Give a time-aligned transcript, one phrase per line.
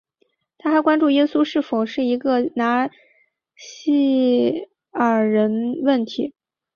[0.57, 2.89] 它还关注耶稣是否是一个拿
[3.55, 6.33] 细耳人问题。